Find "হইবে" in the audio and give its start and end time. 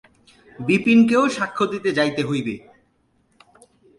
2.23-2.55